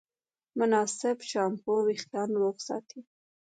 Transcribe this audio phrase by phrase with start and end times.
[0.59, 2.99] مناسب شامپو وېښتيان روغ ساتي.